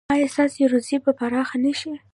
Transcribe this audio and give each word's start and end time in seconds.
ایا 0.13 0.27
ستاسو 0.33 0.63
روزي 0.73 0.95
به 1.03 1.11
پراخه 1.19 1.57
نه 1.63 1.71
شي؟ 1.79 1.91